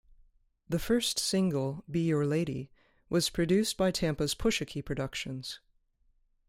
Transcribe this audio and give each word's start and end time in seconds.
The 0.67 0.79
first 0.79 1.19
single, 1.19 1.83
"Be 1.87 1.99
Your 1.99 2.25
Lady", 2.25 2.71
was 3.07 3.29
produced 3.29 3.77
by 3.77 3.91
Tampa's 3.91 4.33
Push-a-Key 4.33 4.81
Productions. 4.81 5.59